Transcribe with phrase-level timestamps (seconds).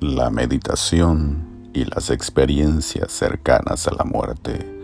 [0.00, 4.80] La meditación y las experiencias cercanas a la muerte.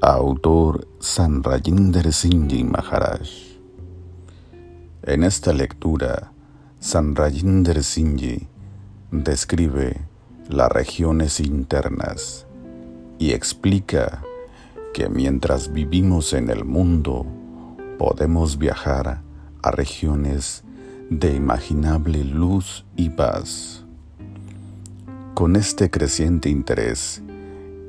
[0.00, 3.28] Autor Sanrayinder Singh Maharaj.
[5.02, 6.32] En esta lectura,
[6.80, 8.48] Sanrayinder Singh
[9.10, 10.00] describe
[10.48, 12.46] las regiones internas
[13.18, 14.22] y explica
[14.94, 17.26] que mientras vivimos en el mundo,
[17.98, 19.20] podemos viajar
[19.62, 20.64] a regiones
[21.10, 23.84] de imaginable luz y paz.
[25.38, 27.22] Con este creciente interés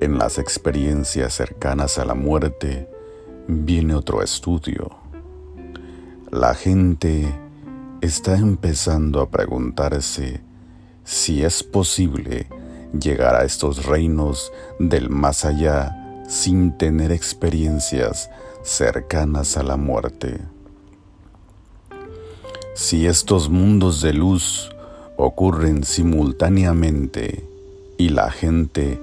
[0.02, 2.88] en las experiencias cercanas a la muerte,
[3.48, 4.92] viene otro estudio.
[6.30, 7.28] La gente
[8.02, 10.42] está empezando a preguntarse
[11.04, 12.46] si es posible
[12.94, 18.30] llegar a estos reinos del más allá sin tener experiencias
[18.62, 20.40] cercanas a la muerte.
[22.76, 24.70] Si estos mundos de luz
[25.22, 27.44] ocurren simultáneamente
[27.98, 29.02] y la gente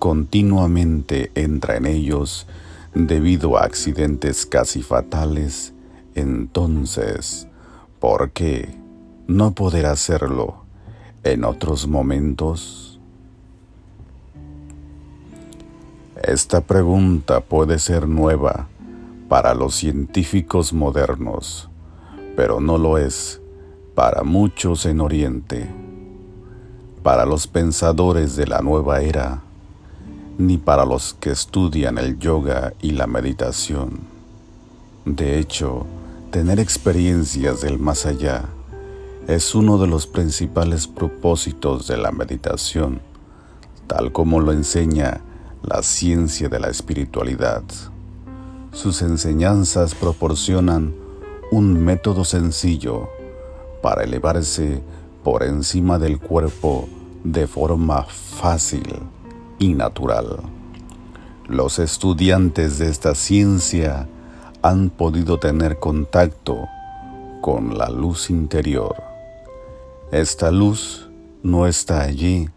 [0.00, 2.48] continuamente entra en ellos
[2.94, 5.72] debido a accidentes casi fatales,
[6.16, 7.46] entonces,
[8.00, 8.74] ¿por qué
[9.28, 10.64] no poder hacerlo
[11.22, 12.98] en otros momentos?
[16.24, 18.66] Esta pregunta puede ser nueva
[19.28, 21.70] para los científicos modernos,
[22.34, 23.41] pero no lo es
[23.94, 25.68] para muchos en Oriente,
[27.02, 29.42] para los pensadores de la nueva era,
[30.38, 34.00] ni para los que estudian el yoga y la meditación.
[35.04, 35.84] De hecho,
[36.30, 38.44] tener experiencias del más allá
[39.28, 43.02] es uno de los principales propósitos de la meditación,
[43.86, 45.20] tal como lo enseña
[45.62, 47.62] la ciencia de la espiritualidad.
[48.72, 50.94] Sus enseñanzas proporcionan
[51.50, 53.10] un método sencillo
[53.82, 54.82] para elevarse
[55.22, 56.88] por encima del cuerpo
[57.24, 59.00] de forma fácil
[59.58, 60.38] y natural.
[61.48, 64.08] Los estudiantes de esta ciencia
[64.62, 66.68] han podido tener contacto
[67.40, 68.94] con la luz interior.
[70.12, 71.10] Esta luz
[71.42, 72.48] no está allí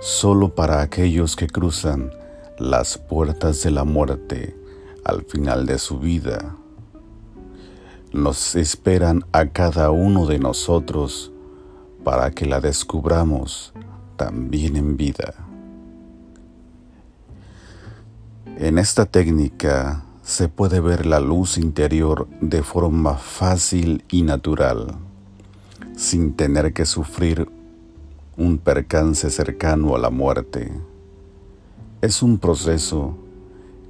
[0.00, 2.10] solo para aquellos que cruzan
[2.58, 4.56] las puertas de la muerte
[5.04, 6.56] al final de su vida
[8.16, 11.32] nos esperan a cada uno de nosotros
[12.02, 13.72] para que la descubramos
[14.16, 15.34] también en vida.
[18.58, 24.96] En esta técnica se puede ver la luz interior de forma fácil y natural,
[25.94, 27.48] sin tener que sufrir
[28.36, 30.72] un percance cercano a la muerte.
[32.00, 33.16] Es un proceso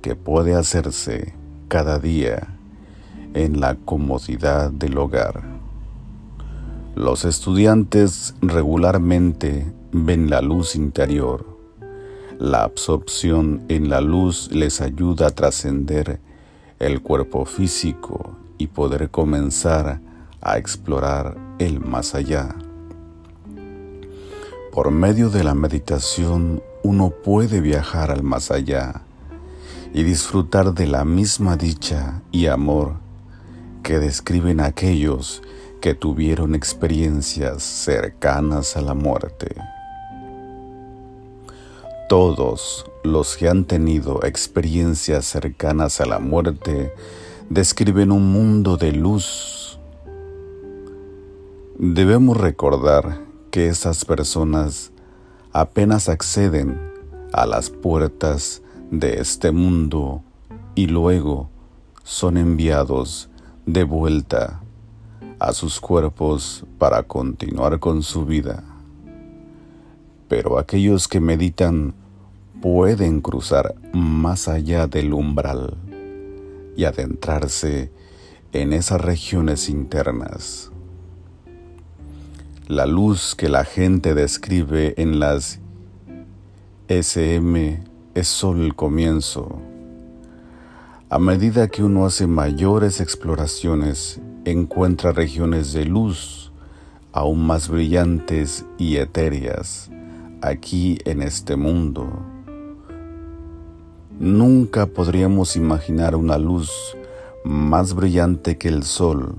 [0.03, 1.35] que puede hacerse
[1.69, 2.56] cada día
[3.35, 5.43] en la comodidad del hogar.
[6.97, 11.47] Los estudiantes regularmente ven la luz interior.
[12.39, 16.21] La absorción en la luz les ayuda a trascender
[16.79, 20.01] el cuerpo físico y poder comenzar
[20.41, 22.55] a explorar el más allá.
[24.73, 29.03] Por medio de la meditación uno puede viajar al más allá
[29.93, 33.06] y disfrutar de la misma dicha y amor
[33.87, 35.45] que describen aquellos
[35.81, 39.55] que tuvieron experiencias cercanas a la muerte.
[42.09, 46.93] Todos los que han tenido experiencias cercanas a la muerte
[47.49, 49.79] describen un mundo de luz.
[51.79, 53.21] Debemos recordar
[53.53, 54.91] que esas personas
[55.53, 56.77] apenas acceden
[57.33, 60.25] a las puertas de este mundo
[60.75, 61.51] y luego
[62.03, 63.31] son enviados
[63.67, 64.61] de vuelta
[65.41, 68.63] a sus cuerpos para continuar con su vida.
[70.29, 71.93] Pero aquellos que meditan
[72.63, 75.77] pueden cruzar más allá del umbral
[76.77, 77.91] y adentrarse
[78.53, 80.71] en esas regiones internas.
[82.69, 85.59] La luz que la gente describe en las
[86.89, 87.83] SM
[88.15, 89.61] es solo el comienzo
[91.09, 96.51] a medida que uno hace mayores exploraciones, encuentra regiones de luz
[97.13, 99.89] aún más brillantes y etéreas
[100.43, 102.09] aquí en este mundo.
[104.19, 106.73] Nunca podríamos imaginar una luz
[107.45, 109.37] más brillante que el sol,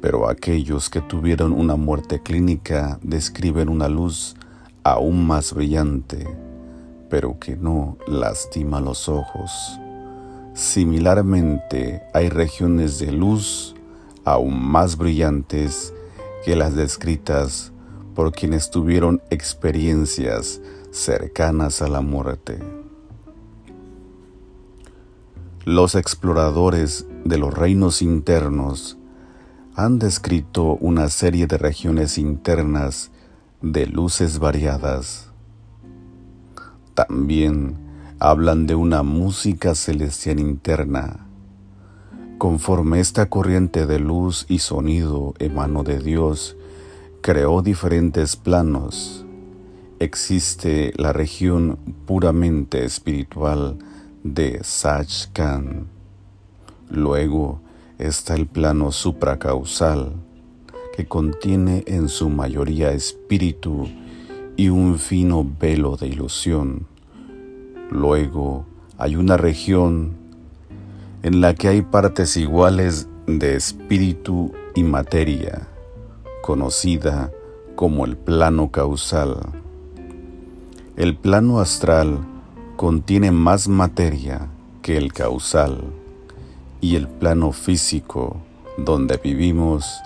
[0.00, 4.36] pero aquellos que tuvieron una muerte clínica describen una luz
[4.84, 6.24] aún más brillante,
[7.10, 9.80] pero que no lastima los ojos.
[10.58, 13.76] Similarmente, hay regiones de luz
[14.24, 15.94] aún más brillantes
[16.44, 17.70] que las descritas
[18.16, 20.60] por quienes tuvieron experiencias
[20.90, 22.58] cercanas a la muerte.
[25.64, 28.98] Los exploradores de los reinos internos
[29.76, 33.12] han descrito una serie de regiones internas
[33.62, 35.30] de luces variadas.
[36.94, 37.87] También
[38.20, 41.26] hablan de una música celestial interna.
[42.38, 46.56] Conforme esta corriente de luz y sonido emano de Dios
[47.20, 49.24] creó diferentes planos,
[50.00, 53.78] existe la región puramente espiritual
[54.24, 55.86] de Sachkan.
[56.90, 57.60] Luego
[57.98, 60.12] está el plano supracausal,
[60.96, 63.88] que contiene en su mayoría espíritu
[64.56, 66.97] y un fino velo de ilusión.
[67.90, 68.66] Luego
[68.98, 70.16] hay una región
[71.22, 75.66] en la que hay partes iguales de espíritu y materia,
[76.42, 77.30] conocida
[77.74, 79.38] como el plano causal.
[80.96, 82.18] El plano astral
[82.76, 84.48] contiene más materia
[84.82, 85.82] que el causal
[86.80, 88.36] y el plano físico
[88.76, 90.00] donde vivimos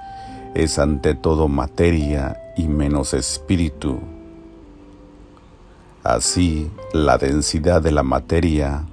[0.54, 4.00] es ante todo materia y menos espíritu.
[6.04, 8.86] Así, la densidad de la materia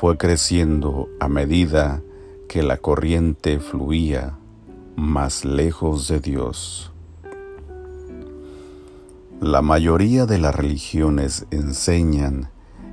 [0.00, 2.02] fue creciendo a medida
[2.48, 4.36] que la corriente fluía
[4.96, 6.92] más lejos de Dios.
[9.40, 12.50] La mayoría de las religiones enseñan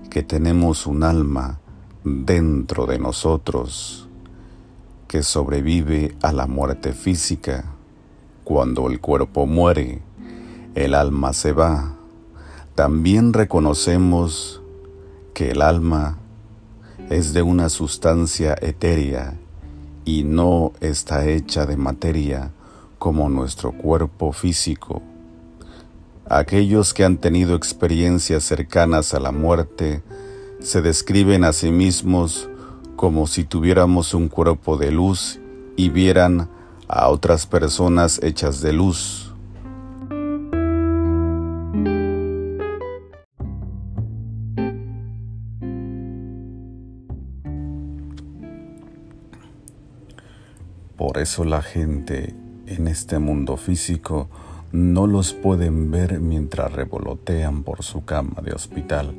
[0.09, 1.59] que tenemos un alma
[2.03, 4.07] dentro de nosotros
[5.07, 7.65] que sobrevive a la muerte física.
[8.43, 10.01] Cuando el cuerpo muere,
[10.75, 11.98] el alma se va.
[12.79, 14.61] También reconocemos
[15.33, 16.17] que el alma
[17.09, 19.37] es de una sustancia etérea
[20.05, 22.53] y no está hecha de materia
[22.97, 25.01] como nuestro cuerpo físico.
[26.29, 30.01] Aquellos que han tenido experiencias cercanas a la muerte
[30.61, 32.47] se describen a sí mismos
[32.95, 35.41] como si tuviéramos un cuerpo de luz
[35.75, 36.47] y vieran
[36.87, 39.28] a otras personas hechas de luz.
[51.09, 52.35] Por eso la gente
[52.67, 54.29] en este mundo físico
[54.71, 59.15] no los pueden ver mientras revolotean por su cama de hospital.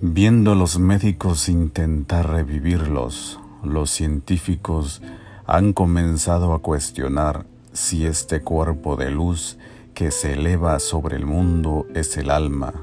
[0.00, 5.02] Viendo los médicos intentar revivirlos, los científicos
[5.46, 9.58] han comenzado a cuestionar si este cuerpo de luz
[9.94, 12.74] que se eleva sobre el mundo es el alma.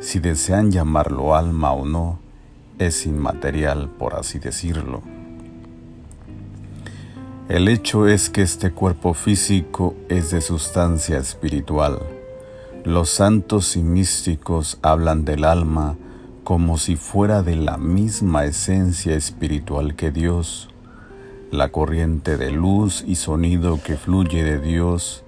[0.00, 2.18] Si desean llamarlo alma o no,
[2.78, 5.17] es inmaterial, por así decirlo.
[7.48, 11.98] El hecho es que este cuerpo físico es de sustancia espiritual.
[12.84, 15.96] Los santos y místicos hablan del alma
[16.44, 20.68] como si fuera de la misma esencia espiritual que Dios.
[21.50, 25.24] La corriente de luz y sonido que fluye de Dios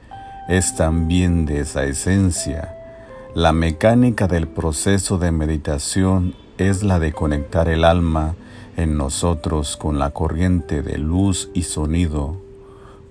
[0.46, 2.76] es también de esa esencia.
[3.34, 8.34] La mecánica del proceso de meditación es la de conectar el alma
[8.80, 12.36] en nosotros con la corriente de luz y sonido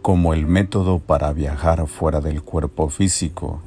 [0.01, 3.61] como el método para viajar fuera del cuerpo físico.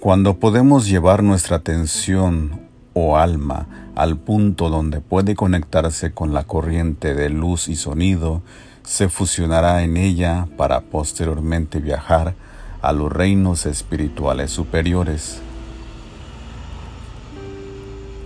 [0.00, 2.60] Cuando podemos llevar nuestra atención
[2.94, 8.42] o alma al punto donde puede conectarse con la corriente de luz y sonido,
[8.82, 12.34] se fusionará en ella para posteriormente viajar
[12.80, 15.40] a los reinos espirituales superiores.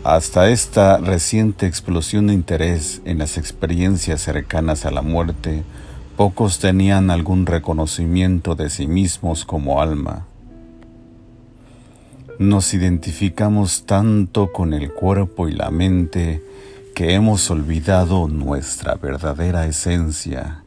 [0.07, 5.65] Hasta esta reciente explosión de interés en las experiencias cercanas a la muerte,
[6.17, 10.29] pocos tenían algún reconocimiento de sí mismos como alma.
[12.39, 16.41] Nos identificamos tanto con el cuerpo y la mente
[16.95, 20.63] que hemos olvidado nuestra verdadera esencia.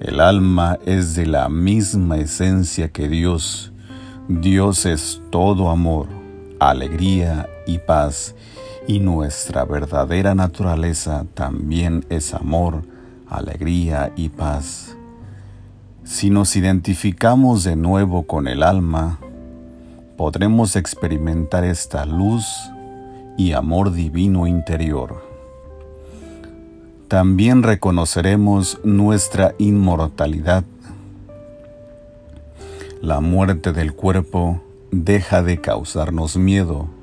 [0.00, 3.72] El alma es de la misma esencia que Dios.
[4.28, 6.08] Dios es todo amor,
[6.60, 8.34] alegría y paz
[8.86, 12.82] y nuestra verdadera naturaleza también es amor,
[13.28, 14.96] alegría y paz.
[16.04, 19.18] Si nos identificamos de nuevo con el alma,
[20.16, 22.46] podremos experimentar esta luz
[23.36, 25.24] y amor divino interior.
[27.08, 30.64] También reconoceremos nuestra inmortalidad.
[33.02, 36.95] La muerte del cuerpo deja de causarnos miedo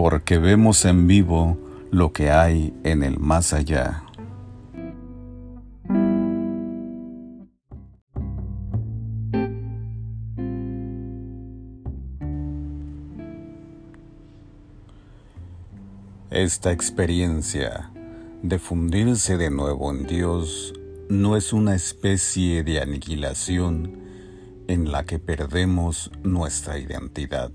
[0.00, 1.58] porque vemos en vivo
[1.90, 4.02] lo que hay en el más allá.
[16.30, 17.90] Esta experiencia
[18.42, 20.72] de fundirse de nuevo en Dios
[21.10, 23.98] no es una especie de aniquilación
[24.66, 27.50] en la que perdemos nuestra identidad.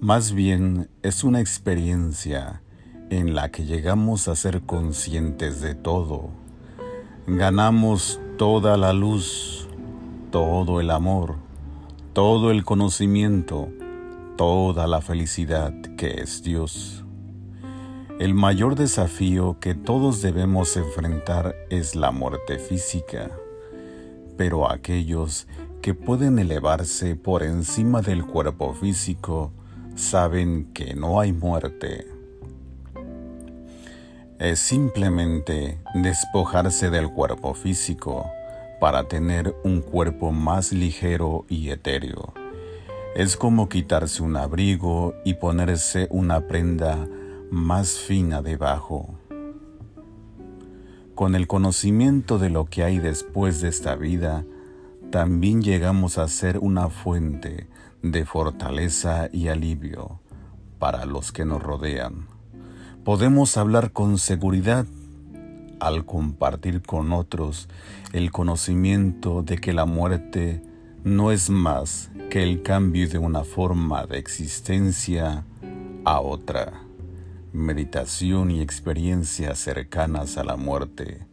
[0.00, 2.62] Más bien es una experiencia
[3.10, 6.30] en la que llegamos a ser conscientes de todo.
[7.26, 9.68] Ganamos toda la luz,
[10.30, 11.34] todo el amor,
[12.14, 13.68] todo el conocimiento,
[14.38, 17.04] toda la felicidad que es Dios.
[18.18, 23.30] El mayor desafío que todos debemos enfrentar es la muerte física,
[24.38, 25.46] pero aquellos
[25.82, 29.52] que pueden elevarse por encima del cuerpo físico
[30.00, 32.06] saben que no hay muerte.
[34.38, 38.26] Es simplemente despojarse del cuerpo físico
[38.80, 42.32] para tener un cuerpo más ligero y etéreo.
[43.14, 47.06] Es como quitarse un abrigo y ponerse una prenda
[47.50, 49.14] más fina debajo.
[51.14, 54.46] Con el conocimiento de lo que hay después de esta vida,
[55.10, 57.66] también llegamos a ser una fuente
[58.02, 60.20] de fortaleza y alivio
[60.78, 62.26] para los que nos rodean.
[63.04, 64.86] Podemos hablar con seguridad
[65.80, 67.68] al compartir con otros
[68.12, 70.62] el conocimiento de que la muerte
[71.04, 75.44] no es más que el cambio de una forma de existencia
[76.04, 76.82] a otra
[77.52, 81.26] meditación y experiencias cercanas a la muerte.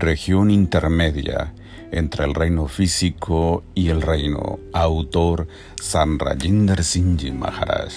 [0.00, 1.54] Región intermedia
[1.92, 4.58] entre el reino físico y el reino.
[4.72, 5.48] Autor
[5.80, 7.92] San Rajinder Singh Maharaj.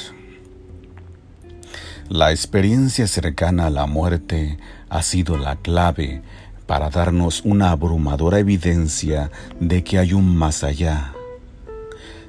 [2.09, 4.57] La experiencia cercana a la muerte
[4.89, 6.21] ha sido la clave
[6.65, 11.13] para darnos una abrumadora evidencia de que hay un más allá.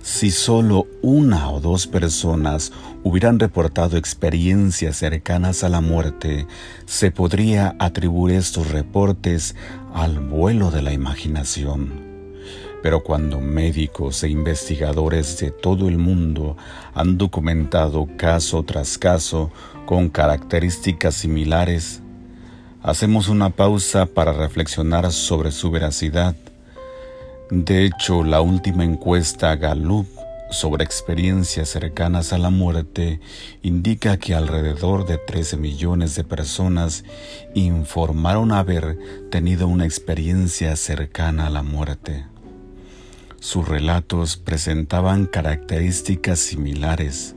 [0.02, 2.72] Si solo una o dos personas
[3.04, 6.46] hubieran reportado experiencias cercanas a la muerte,
[6.86, 9.54] se podría atribuir estos reportes
[9.92, 12.08] al vuelo de la imaginación.
[12.82, 16.56] Pero cuando médicos e investigadores de todo el mundo
[16.94, 19.50] han documentado caso tras caso
[19.84, 22.00] con características similares,
[22.82, 26.34] hacemos una pausa para reflexionar sobre su veracidad.
[27.50, 30.06] De hecho, la última encuesta Gallup
[30.52, 33.20] sobre experiencias cercanas a la muerte
[33.62, 37.04] indica que alrededor de 13 millones de personas
[37.54, 38.96] informaron haber
[39.32, 42.24] tenido una experiencia cercana a la muerte.
[43.40, 47.34] Sus relatos presentaban características similares.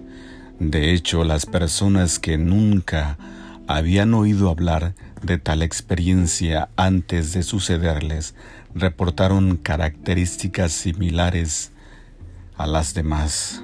[0.60, 3.17] De hecho, las personas que nunca
[3.67, 4.93] habían oído hablar
[5.24, 8.36] de tal experiencia antes de sucederles
[8.75, 11.72] reportaron características similares
[12.58, 13.62] a las demás.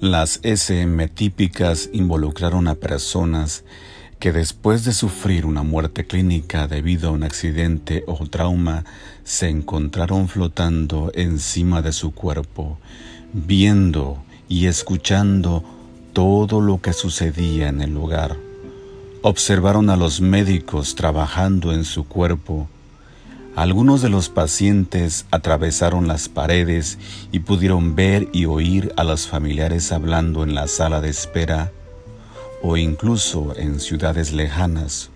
[0.00, 3.64] Las SM típicas involucraron a personas
[4.18, 8.84] que después de sufrir una muerte clínica debido a un accidente o trauma,
[9.22, 12.78] se encontraron flotando encima de su cuerpo,
[13.32, 15.64] viendo y escuchando
[16.12, 18.36] todo lo que sucedía en el lugar.
[19.22, 22.68] Observaron a los médicos trabajando en su cuerpo.
[23.56, 26.98] Algunos de los pacientes atravesaron las paredes
[27.30, 31.70] y pudieron ver y oír a los familiares hablando en la sala de espera
[32.62, 35.10] o incluso en ciudades lejanas.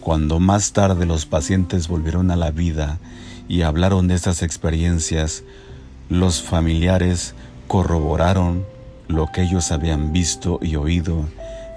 [0.00, 2.98] Cuando más tarde los pacientes volvieron a la vida
[3.48, 5.44] y hablaron de estas experiencias,
[6.10, 7.34] los familiares
[7.68, 8.66] corroboraron
[9.08, 11.24] lo que ellos habían visto y oído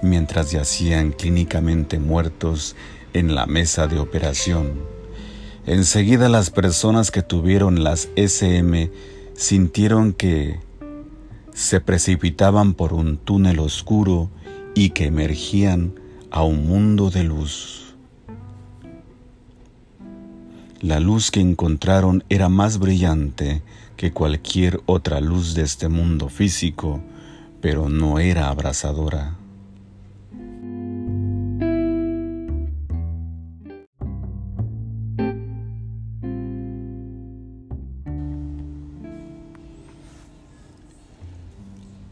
[0.01, 2.75] mientras yacían clínicamente muertos
[3.13, 4.73] en la mesa de operación.
[5.65, 8.91] Enseguida las personas que tuvieron las SM
[9.35, 10.59] sintieron que
[11.53, 14.29] se precipitaban por un túnel oscuro
[14.75, 15.93] y que emergían
[16.31, 17.95] a un mundo de luz.
[20.81, 23.61] La luz que encontraron era más brillante
[23.97, 27.01] que cualquier otra luz de este mundo físico,
[27.59, 29.38] pero no era abrasadora.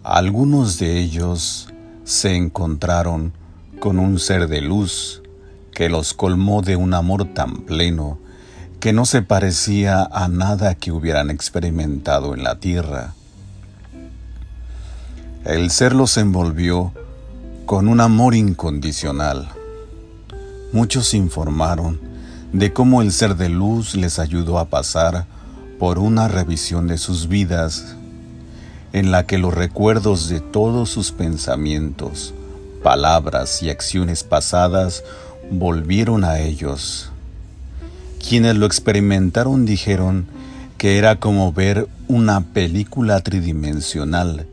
[0.09, 1.67] Algunos de ellos
[2.05, 3.33] se encontraron
[3.81, 5.21] con un ser de luz
[5.73, 8.17] que los colmó de un amor tan pleno
[8.79, 13.15] que no se parecía a nada que hubieran experimentado en la tierra.
[15.43, 16.93] El ser los envolvió
[17.65, 19.49] con un amor incondicional.
[20.71, 21.99] Muchos informaron
[22.53, 25.25] de cómo el ser de luz les ayudó a pasar
[25.77, 27.96] por una revisión de sus vidas
[28.93, 32.33] en la que los recuerdos de todos sus pensamientos,
[32.83, 35.03] palabras y acciones pasadas
[35.51, 37.11] volvieron a ellos.
[38.27, 40.27] Quienes lo experimentaron dijeron
[40.77, 44.47] que era como ver una película tridimensional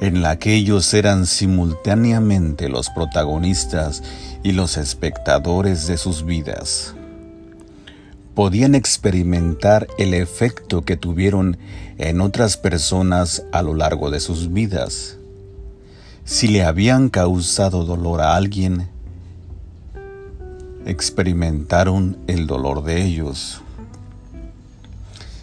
[0.00, 4.02] en la que ellos eran simultáneamente los protagonistas
[4.42, 6.94] y los espectadores de sus vidas.
[8.34, 11.56] Podían experimentar el efecto que tuvieron
[11.98, 15.18] en otras personas a lo largo de sus vidas.
[16.24, 18.88] Si le habían causado dolor a alguien,
[20.86, 23.62] experimentaron el dolor de ellos.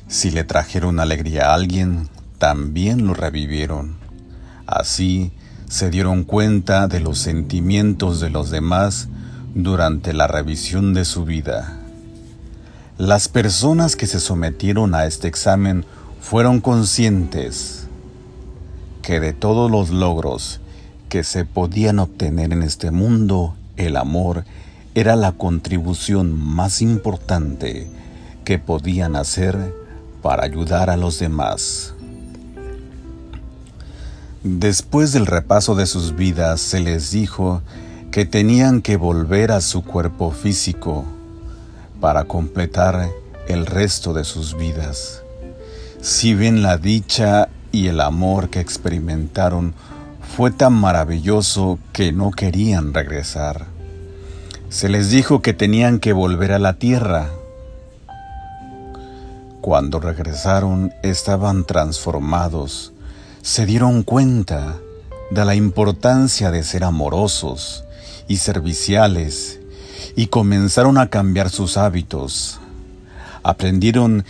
[0.08, 3.96] Si le trajeron alegría a alguien, también lo revivieron.
[4.66, 5.32] Así
[5.70, 9.08] se dieron cuenta de los sentimientos de los demás
[9.56, 11.81] durante la revisión de su vida.
[13.02, 15.86] Las personas que se sometieron a este examen
[16.22, 17.88] fueron conscientes
[19.02, 20.62] que de todos los logros
[21.10, 24.46] que se podían obtener en este mundo, el amor
[24.94, 27.90] era la contribución más importante
[28.46, 29.74] que podían hacer
[30.22, 31.96] para ayudar a los demás.
[34.44, 37.64] Después del repaso de sus vidas se les dijo
[38.12, 41.04] que tenían que volver a su cuerpo físico
[42.02, 43.10] para completar
[43.48, 45.24] el resto de sus vidas.
[46.02, 49.74] Si bien la dicha y el amor que experimentaron
[50.36, 53.68] fue tan maravilloso que no querían regresar.
[54.70, 57.30] Se les dijo que tenían que volver a la tierra
[59.62, 62.94] cuando regresaron estaban transformados,
[63.44, 64.76] se dieron cuenta
[65.30, 67.84] de la importancia de ser amorosos
[68.28, 69.61] y serviciales
[70.16, 72.60] y comenzaron a cambiar sus hábitos.
[73.44, 74.26] Aprendieron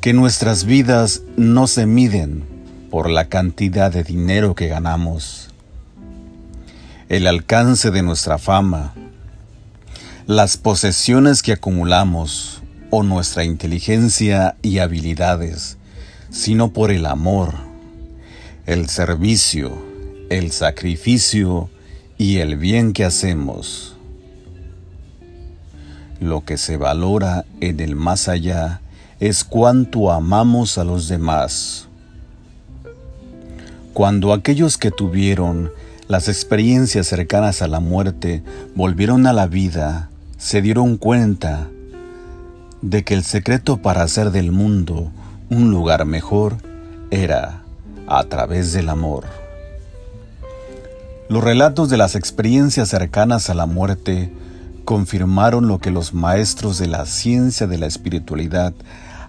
[0.00, 2.44] que nuestras vidas no se miden
[2.90, 5.48] por la cantidad de dinero que ganamos,
[7.08, 8.94] el alcance de nuestra fama,
[10.26, 15.76] las posesiones que acumulamos o nuestra inteligencia y habilidades,
[16.30, 17.54] sino por el amor,
[18.66, 19.76] el servicio,
[20.30, 21.70] el sacrificio
[22.18, 23.95] y el bien que hacemos.
[26.20, 28.80] Lo que se valora en el más allá
[29.20, 31.88] es cuánto amamos a los demás.
[33.92, 35.70] Cuando aquellos que tuvieron
[36.08, 38.42] las experiencias cercanas a la muerte
[38.74, 41.68] volvieron a la vida, se dieron cuenta
[42.82, 45.10] de que el secreto para hacer del mundo
[45.50, 46.56] un lugar mejor
[47.10, 47.62] era
[48.06, 49.24] a través del amor.
[51.28, 54.30] Los relatos de las experiencias cercanas a la muerte
[54.86, 58.72] confirmaron lo que los maestros de la ciencia de la espiritualidad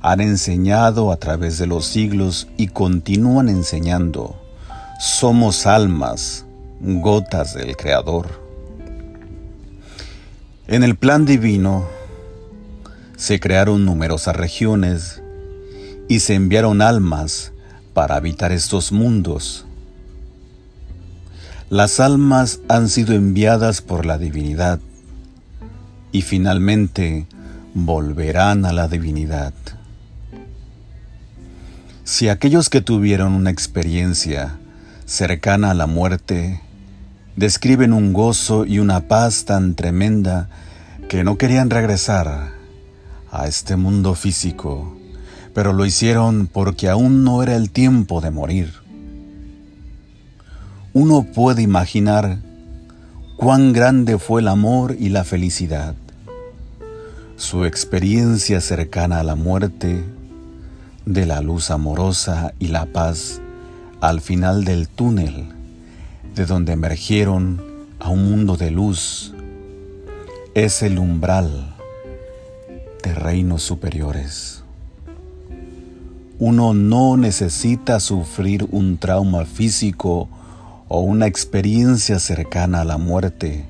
[0.01, 4.37] han enseñado a través de los siglos y continúan enseñando.
[5.01, 6.45] Somos almas,
[6.79, 8.41] gotas del Creador.
[10.67, 11.85] En el plan divino,
[13.17, 15.21] se crearon numerosas regiones
[16.07, 17.51] y se enviaron almas
[17.93, 19.65] para habitar estos mundos.
[21.69, 24.79] Las almas han sido enviadas por la divinidad
[26.11, 27.27] y finalmente
[27.73, 29.53] volverán a la divinidad.
[32.03, 34.57] Si aquellos que tuvieron una experiencia
[35.05, 36.61] cercana a la muerte
[37.35, 40.49] describen un gozo y una paz tan tremenda
[41.09, 42.57] que no querían regresar,
[43.31, 44.97] a este mundo físico,
[45.53, 48.73] pero lo hicieron porque aún no era el tiempo de morir.
[50.93, 52.39] Uno puede imaginar
[53.37, 55.93] cuán grande fue el amor y la felicidad.
[57.35, 60.03] Su experiencia cercana a la muerte,
[61.05, 63.39] de la luz amorosa y la paz
[64.01, 65.49] al final del túnel,
[66.35, 67.61] de donde emergieron
[67.99, 69.35] a un mundo de luz,
[70.55, 71.75] es el umbral
[73.03, 74.63] de reinos superiores.
[76.39, 80.27] Uno no necesita sufrir un trauma físico
[80.87, 83.65] o una experiencia cercana a la muerte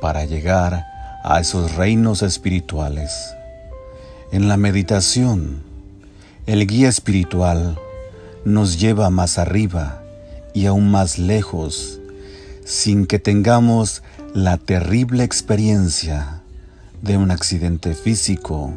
[0.00, 0.84] para llegar
[1.24, 3.34] a esos reinos espirituales.
[4.32, 5.62] En la meditación,
[6.46, 7.78] el guía espiritual
[8.44, 10.02] nos lleva más arriba
[10.54, 12.00] y aún más lejos
[12.64, 14.02] sin que tengamos
[14.34, 16.42] la terrible experiencia
[17.02, 18.72] de un accidente físico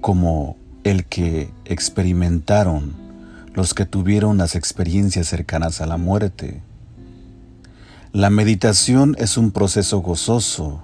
[0.00, 3.01] como el que experimentaron
[3.54, 6.62] los que tuvieron las experiencias cercanas a la muerte.
[8.12, 10.82] La meditación es un proceso gozoso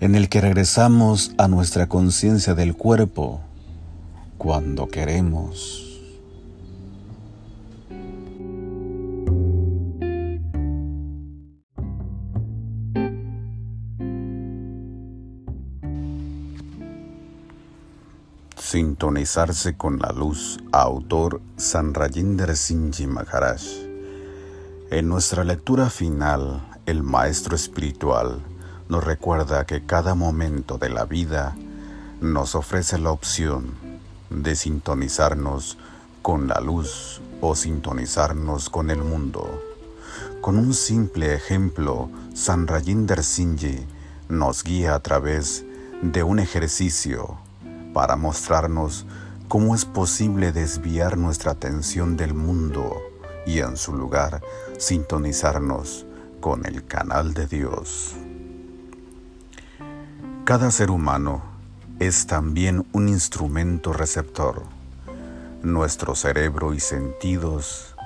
[0.00, 3.40] en el que regresamos a nuestra conciencia del cuerpo
[4.36, 5.85] cuando queremos.
[18.76, 23.62] Sintonizarse con la luz, autor Sanrayinder Singh Maharaj.
[24.90, 28.42] En nuestra lectura final, el Maestro Espiritual
[28.90, 31.56] nos recuerda que cada momento de la vida
[32.20, 33.72] nos ofrece la opción
[34.28, 35.78] de sintonizarnos
[36.20, 39.58] con la luz o sintonizarnos con el mundo.
[40.42, 42.68] Con un simple ejemplo, San
[43.22, 43.86] Singh
[44.28, 45.64] nos guía a través
[46.02, 47.38] de un ejercicio
[47.96, 49.06] para mostrarnos
[49.48, 52.94] cómo es posible desviar nuestra atención del mundo
[53.46, 54.42] y en su lugar
[54.76, 56.04] sintonizarnos
[56.38, 58.12] con el canal de Dios.
[60.44, 61.40] Cada ser humano
[61.98, 64.64] es también un instrumento receptor.
[65.62, 67.96] Nuestro cerebro y sentidos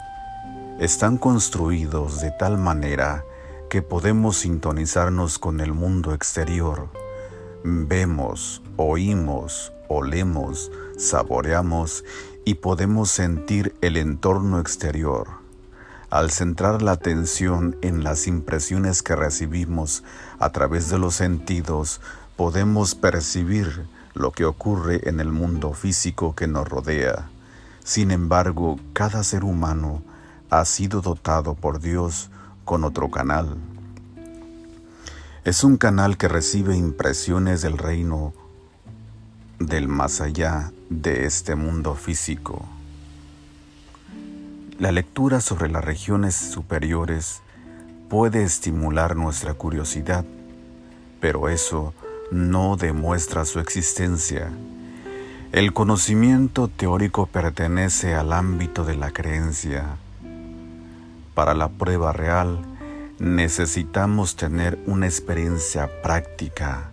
[0.78, 3.24] están construidos de tal manera
[3.68, 6.86] que podemos sintonizarnos con el mundo exterior.
[7.64, 12.04] Vemos, oímos, olemos, saboreamos
[12.44, 15.26] y podemos sentir el entorno exterior.
[16.10, 20.04] Al centrar la atención en las impresiones que recibimos
[20.38, 22.00] a través de los sentidos,
[22.36, 27.28] podemos percibir lo que ocurre en el mundo físico que nos rodea.
[27.82, 30.02] Sin embargo, cada ser humano
[30.50, 32.30] ha sido dotado por Dios
[32.64, 33.56] con otro canal.
[35.44, 38.34] Es un canal que recibe impresiones del reino
[39.60, 42.66] del más allá de este mundo físico.
[44.78, 47.42] La lectura sobre las regiones superiores
[48.08, 50.24] puede estimular nuestra curiosidad,
[51.20, 51.92] pero eso
[52.32, 54.50] no demuestra su existencia.
[55.52, 59.96] El conocimiento teórico pertenece al ámbito de la creencia.
[61.34, 62.60] Para la prueba real,
[63.18, 66.90] necesitamos tener una experiencia práctica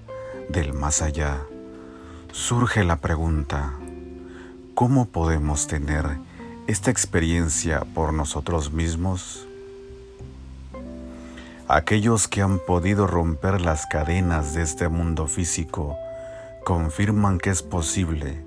[0.49, 1.46] del más allá.
[2.37, 3.73] Surge la pregunta,
[4.75, 6.19] ¿cómo podemos tener
[6.67, 9.47] esta experiencia por nosotros mismos?
[11.67, 15.97] Aquellos que han podido romper las cadenas de este mundo físico
[16.63, 18.45] confirman que es posible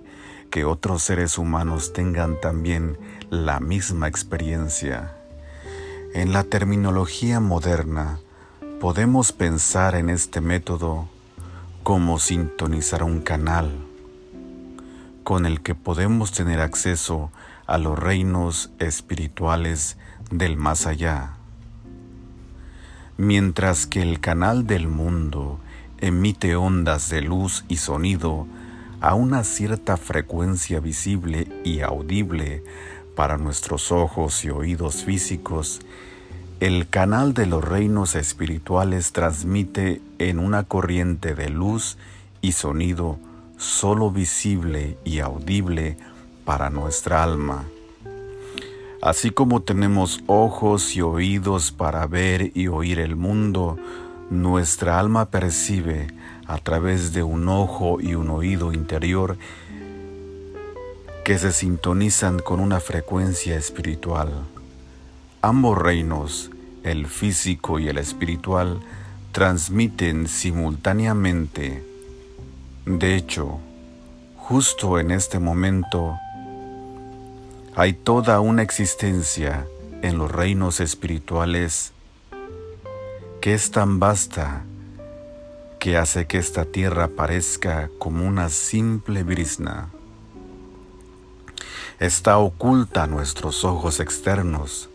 [0.50, 2.96] que otros seres humanos tengan también
[3.28, 5.16] la misma experiencia.
[6.14, 8.20] En la terminología moderna
[8.80, 11.08] podemos pensar en este método
[11.90, 13.72] como sintonizar un canal
[15.24, 17.32] con el que podemos tener acceso
[17.66, 19.98] a los reinos espirituales
[20.30, 21.32] del más allá.
[23.16, 25.58] Mientras que el canal del mundo
[25.98, 28.46] emite ondas de luz y sonido
[29.00, 32.62] a una cierta frecuencia visible y audible
[33.16, 35.80] para nuestros ojos y oídos físicos,
[36.60, 41.96] el canal de los reinos espirituales transmite en una corriente de luz
[42.42, 43.18] y sonido
[43.56, 45.96] solo visible y audible
[46.44, 47.64] para nuestra alma.
[49.00, 53.78] Así como tenemos ojos y oídos para ver y oír el mundo,
[54.28, 56.08] nuestra alma percibe
[56.46, 59.38] a través de un ojo y un oído interior
[61.24, 64.30] que se sintonizan con una frecuencia espiritual.
[65.42, 66.50] Ambos reinos,
[66.82, 68.80] el físico y el espiritual,
[69.32, 71.82] transmiten simultáneamente.
[72.84, 73.58] De hecho,
[74.36, 76.18] justo en este momento,
[77.74, 79.66] hay toda una existencia
[80.02, 81.92] en los reinos espirituales
[83.40, 84.64] que es tan vasta
[85.78, 89.88] que hace que esta tierra parezca como una simple brisna.
[91.98, 94.89] Está oculta a nuestros ojos externos,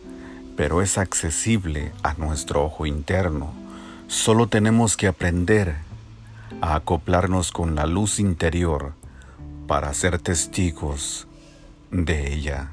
[0.56, 3.52] pero es accesible a nuestro ojo interno.
[4.08, 5.76] Solo tenemos que aprender
[6.60, 8.94] a acoplarnos con la luz interior
[9.66, 11.26] para ser testigos
[11.90, 12.70] de ella.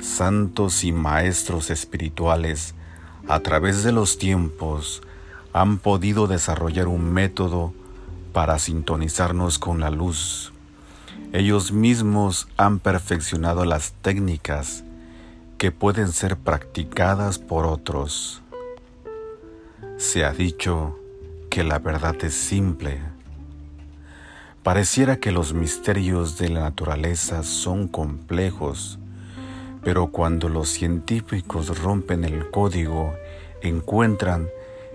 [0.00, 2.74] Santos y maestros espirituales
[3.28, 5.02] a través de los tiempos
[5.52, 7.74] han podido desarrollar un método
[8.32, 10.52] para sintonizarnos con la luz.
[11.32, 14.84] Ellos mismos han perfeccionado las técnicas
[15.62, 18.42] que pueden ser practicadas por otros.
[19.96, 20.98] Se ha dicho
[21.50, 22.98] que la verdad es simple.
[24.64, 28.98] Pareciera que los misterios de la naturaleza son complejos,
[29.84, 33.14] pero cuando los científicos rompen el código
[33.62, 34.48] encuentran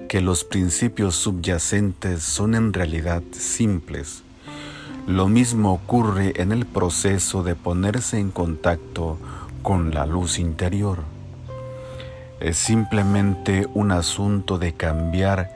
[0.10, 4.22] que los principios subyacentes son en realidad simples.
[5.08, 9.18] Lo mismo ocurre en el proceso de ponerse en contacto
[9.62, 11.00] con la luz interior.
[12.40, 15.50] Es simplemente un asunto de cambiar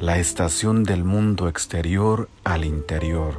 [0.00, 3.34] la estación del mundo exterior al interior.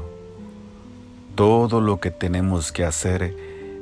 [1.36, 3.36] Todo lo que tenemos que hacer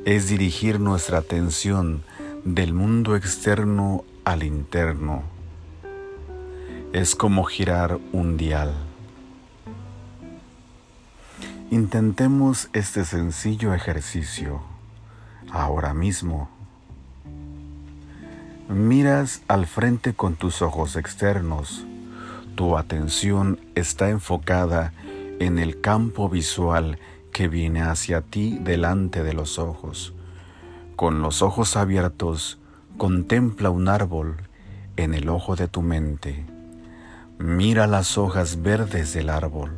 [0.06, 2.03] es dirigir nuestra atención
[2.45, 5.23] del mundo externo al interno.
[6.93, 8.73] Es como girar un dial.
[11.69, 14.76] Intentemos este sencillo ejercicio
[15.51, 16.49] ahora mismo.
[18.69, 21.86] Miras al frente con tus ojos externos
[22.57, 24.91] tu atención está enfocada
[25.39, 26.97] en el campo visual
[27.31, 30.15] que viene hacia ti delante de los ojos.
[30.95, 32.57] Con los ojos abiertos,
[32.97, 34.38] contempla un árbol
[34.95, 36.47] en el ojo de tu mente.
[37.38, 39.73] Mira las hojas verdes del árbol.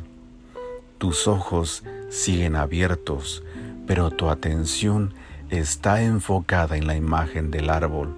[0.96, 3.42] Tus ojos siguen abiertos,
[3.86, 5.12] pero tu atención
[5.50, 8.14] está enfocada en la imagen del árbol,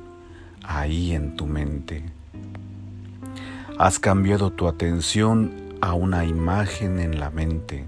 [0.62, 2.04] ahí en tu mente.
[3.78, 7.86] Has cambiado tu atención a una imagen en la mente.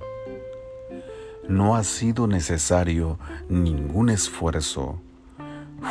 [1.46, 3.18] No ha sido necesario
[3.50, 4.98] ningún esfuerzo.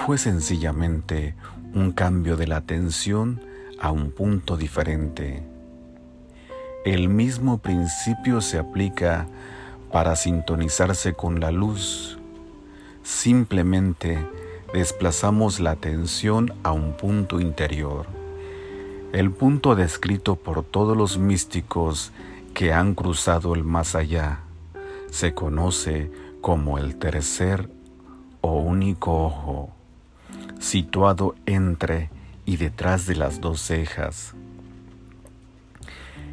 [0.05, 1.35] Fue sencillamente
[1.75, 3.39] un cambio de la atención
[3.79, 5.43] a un punto diferente.
[6.85, 9.27] El mismo principio se aplica
[9.91, 12.17] para sintonizarse con la luz.
[13.03, 14.25] Simplemente
[14.73, 18.07] desplazamos la atención a un punto interior.
[19.11, 22.11] El punto descrito por todos los místicos
[22.53, 24.39] que han cruzado el más allá
[25.11, 26.09] se conoce
[26.41, 27.69] como el tercer
[28.41, 29.69] o único ojo,
[30.59, 32.09] situado entre
[32.45, 34.33] y detrás de las dos cejas.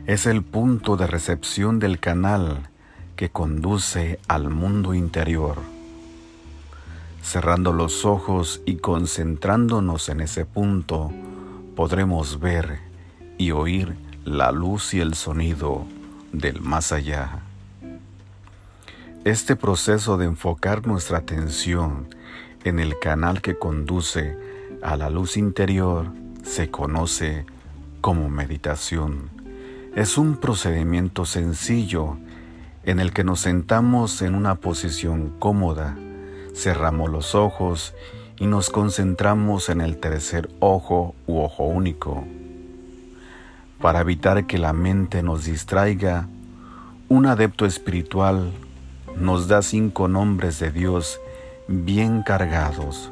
[0.06, 2.70] Es el punto de recepción del canal
[3.16, 5.58] que conduce al mundo interior.
[7.22, 11.12] Cerrando los ojos y concentrándonos en ese punto,
[11.76, 12.80] podremos ver
[13.38, 15.86] y oír la luz y el sonido
[16.32, 17.40] del más allá.
[19.24, 22.08] Este proceso de enfocar nuestra atención
[22.64, 24.36] en el canal que conduce
[24.82, 27.44] a la luz interior se conoce
[28.00, 29.30] como meditación.
[29.94, 32.16] Es un procedimiento sencillo
[32.84, 35.96] en el que nos sentamos en una posición cómoda,
[36.54, 37.94] cerramos los ojos
[38.38, 42.24] y nos concentramos en el tercer ojo u ojo único.
[43.80, 46.28] Para evitar que la mente nos distraiga,
[47.08, 48.52] un adepto espiritual
[49.18, 51.20] nos da cinco nombres de Dios
[51.66, 53.10] bien cargados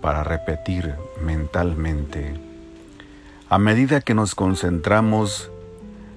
[0.00, 2.34] para repetir mentalmente.
[3.48, 5.50] A medida que nos concentramos,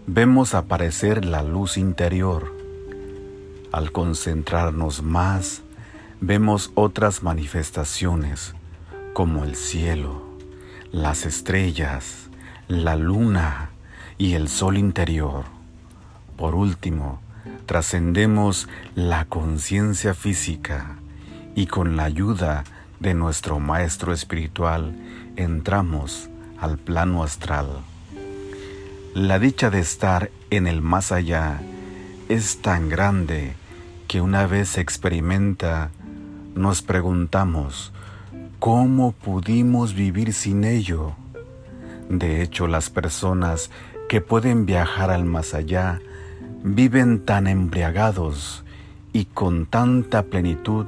[0.08, 2.54] vemos aparecer la luz interior.
[3.72, 5.62] Al concentrarnos más,
[6.22, 8.54] vemos otras manifestaciones
[9.14, 10.24] como el cielo,
[10.92, 12.30] las estrellas,
[12.68, 13.70] la luna
[14.18, 15.46] y el sol interior.
[16.38, 17.22] Por último,
[17.66, 20.98] trascendemos la conciencia física
[21.56, 22.64] y con la ayuda
[23.00, 24.96] de nuestro Maestro Espiritual
[25.36, 27.68] entramos al plano astral.
[29.14, 31.62] La dicha de estar en el más allá
[32.28, 33.54] es tan grande
[34.08, 35.90] que una vez se experimenta
[36.56, 37.92] nos preguntamos,
[38.60, 41.14] ¿cómo pudimos vivir sin ello?
[42.10, 43.70] De hecho, las personas
[44.08, 46.00] que pueden viajar al más allá
[46.64, 48.64] viven tan embriagados
[49.12, 50.86] y con tanta plenitud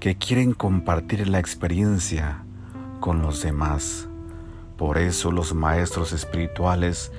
[0.00, 2.42] que quieren compartir la experiencia
[3.00, 4.08] con los demás.
[4.76, 7.12] Por eso los maestros espirituales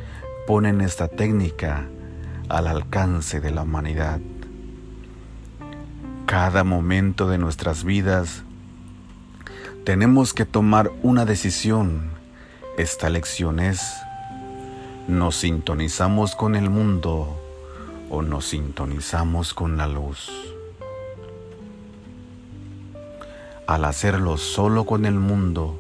[0.47, 1.87] ponen esta técnica
[2.49, 4.19] al alcance de la humanidad.
[6.25, 8.41] Cada momento de nuestras vidas
[9.83, 12.09] tenemos que tomar una decisión.
[12.79, 13.93] Esta lección es,
[15.07, 17.39] ¿nos sintonizamos con el mundo
[18.09, 20.31] o nos sintonizamos con la luz?
[23.67, 25.79] Al hacerlo solo con el mundo,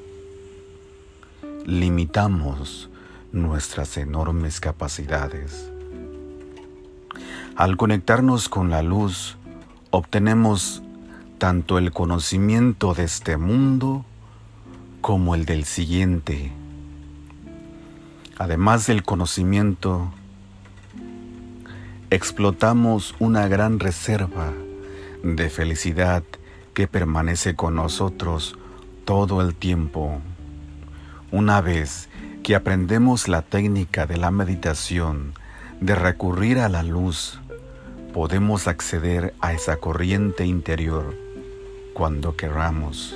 [1.65, 2.91] limitamos
[3.31, 5.71] nuestras enormes capacidades.
[7.55, 9.37] Al conectarnos con la luz,
[9.97, 10.83] obtenemos
[11.37, 14.03] tanto el conocimiento de este mundo
[14.99, 16.51] como el del siguiente.
[18.37, 20.11] Además del conocimiento,
[22.09, 24.51] explotamos una gran reserva
[25.23, 26.23] de felicidad
[26.73, 28.57] que permanece con nosotros
[29.05, 30.19] todo el tiempo.
[31.31, 32.09] Una vez
[32.43, 35.35] que aprendemos la técnica de la meditación,
[35.79, 37.39] de recurrir a la luz,
[38.15, 41.17] podemos acceder a esa corriente interior
[41.93, 43.13] cuando queramos.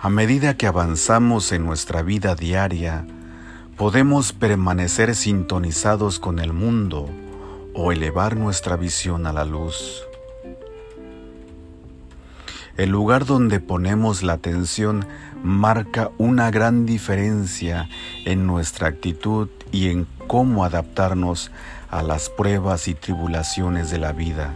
[0.00, 3.04] A medida que avanzamos en nuestra vida diaria,
[3.76, 7.10] podemos permanecer sintonizados con el mundo
[7.74, 10.04] o elevar nuestra visión a la luz.
[12.76, 15.04] El lugar donde ponemos la atención
[15.42, 17.88] marca una gran diferencia
[18.24, 21.50] en nuestra actitud y en cómo adaptarnos
[21.90, 24.54] a las pruebas y tribulaciones de la vida.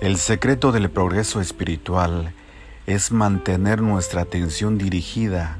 [0.00, 2.32] El secreto del progreso espiritual
[2.86, 5.58] es mantener nuestra atención dirigida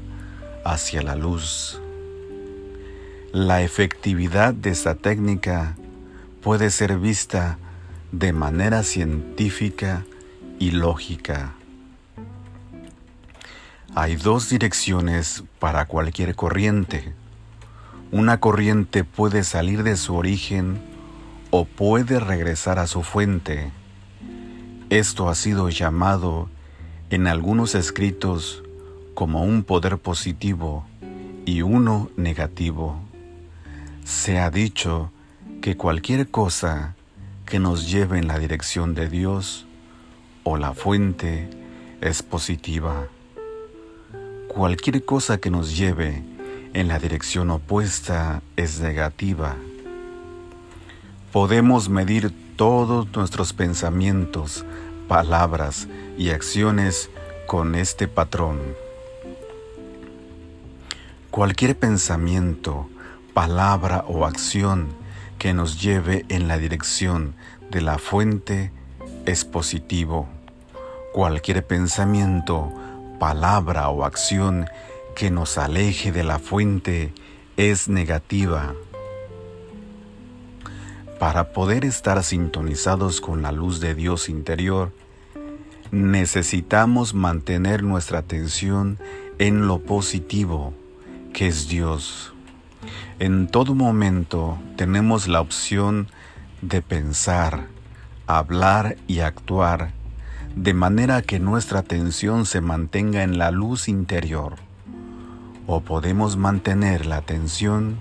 [0.63, 1.81] hacia la luz.
[3.33, 5.75] La efectividad de esta técnica
[6.41, 7.57] puede ser vista
[8.13, 10.05] de manera científica
[10.57, 11.51] y lógica.
[13.93, 17.13] Hay dos direcciones para cualquier corriente.
[18.11, 20.79] Una corriente puede salir de su origen
[21.51, 23.69] o puede regresar a su fuente.
[24.89, 26.47] Esto ha sido llamado
[27.09, 28.63] en algunos escritos
[29.13, 30.85] como un poder positivo
[31.45, 32.97] y uno negativo.
[34.05, 35.11] Se ha dicho
[35.61, 36.95] que cualquier cosa
[37.45, 39.67] que nos lleve en la dirección de Dios
[40.45, 41.49] o la fuente
[41.99, 43.07] es positiva.
[44.47, 46.36] Cualquier cosa que nos lleve
[46.73, 49.55] en la dirección opuesta es negativa.
[51.31, 54.65] Podemos medir todos nuestros pensamientos,
[55.07, 57.09] palabras y acciones
[57.45, 58.59] con este patrón.
[61.31, 62.89] Cualquier pensamiento,
[63.33, 64.87] palabra o acción
[65.37, 67.35] que nos lleve en la dirección
[67.69, 68.71] de la fuente
[69.25, 70.27] es positivo.
[71.13, 72.71] Cualquier pensamiento,
[73.19, 74.67] palabra o acción
[75.17, 77.11] que nos aleje de la fuente
[77.57, 78.75] es negativa.
[81.19, 84.91] Para poder estar sintonizados con la luz de Dios interior,
[85.89, 88.99] necesitamos mantener nuestra atención
[89.39, 90.75] en lo positivo,
[91.33, 92.31] que es Dios.
[93.17, 96.09] En todo momento tenemos la opción
[96.61, 97.65] de pensar,
[98.27, 99.93] hablar y actuar
[100.55, 104.66] de manera que nuestra atención se mantenga en la luz interior.
[105.67, 107.99] O podemos mantener la atención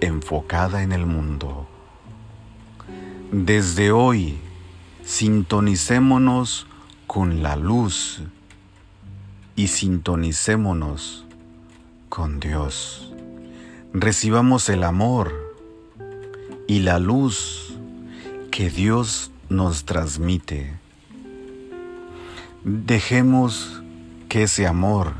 [0.00, 1.68] enfocada en el mundo.
[3.30, 4.38] Desde hoy,
[5.04, 6.66] sintonicémonos
[7.06, 8.22] con la luz
[9.54, 11.26] y sintonicémonos
[12.08, 13.12] con Dios.
[13.92, 15.54] Recibamos el amor
[16.66, 17.74] y la luz
[18.50, 20.74] que Dios nos transmite.
[22.64, 23.82] Dejemos
[24.28, 25.12] que ese amor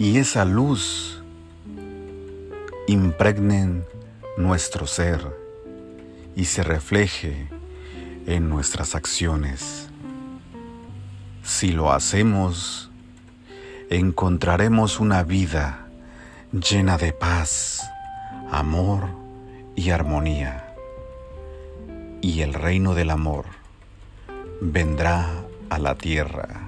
[0.00, 1.22] y esa luz
[2.88, 3.84] impregnen
[4.38, 5.20] nuestro ser
[6.34, 7.50] y se refleje
[8.26, 9.90] en nuestras acciones.
[11.42, 12.90] Si lo hacemos,
[13.90, 15.86] encontraremos una vida
[16.50, 17.82] llena de paz,
[18.50, 19.06] amor
[19.76, 20.76] y armonía.
[22.22, 23.44] Y el reino del amor
[24.62, 26.59] vendrá a la tierra.